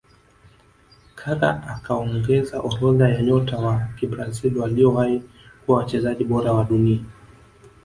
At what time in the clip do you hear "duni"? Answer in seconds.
6.63-7.05